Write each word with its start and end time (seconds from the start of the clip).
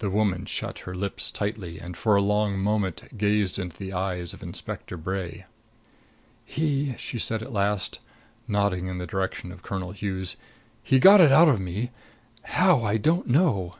The 0.00 0.10
woman 0.10 0.44
shut 0.46 0.80
her 0.90 0.92
lips 0.96 1.30
tightly 1.30 1.78
and 1.78 1.96
for 1.96 2.16
a 2.16 2.20
long 2.20 2.58
moment 2.58 3.16
gazed 3.16 3.60
into 3.60 3.76
the 3.76 3.92
eyes 3.92 4.34
of 4.34 4.42
Inspector 4.42 4.96
Bray. 4.96 5.46
"He" 6.44 6.96
she 6.98 7.16
said 7.20 7.44
at 7.44 7.52
last, 7.52 8.00
nodding 8.48 8.88
in 8.88 8.98
the 8.98 9.06
direction 9.06 9.52
of 9.52 9.62
Colonel 9.62 9.92
Hughes 9.92 10.34
"he 10.82 10.98
got 10.98 11.20
it 11.20 11.30
out 11.30 11.46
of 11.46 11.60
me 11.60 11.92
how, 12.42 12.82
I 12.82 12.96
don't 12.96 13.28
know." 13.28 13.76